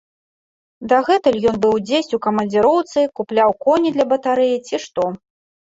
[0.93, 5.03] Дагэтуль ён быў дзесь у камандзіроўцы, купляў коні для батарэі, ці што.